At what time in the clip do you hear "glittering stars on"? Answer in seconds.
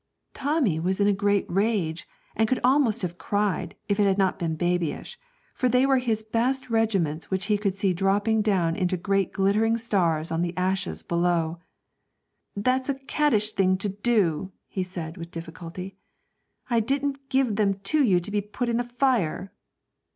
9.31-10.41